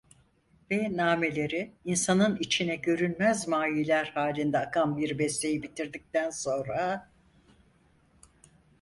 [0.71, 7.09] Ve nağmeleri insanın içine görünmez mayiler halinde akan bir besteyi bitirdikten sonra: